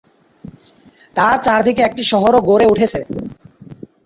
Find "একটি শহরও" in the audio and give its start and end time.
1.85-2.39